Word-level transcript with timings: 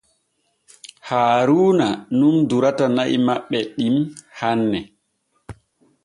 Haaruuna 1.07 1.87
nun 2.19 2.35
durata 2.49 2.85
na’i 2.95 3.15
maɓɓe 3.27 3.59
ɗin 3.75 3.95
hanne. 4.39 4.79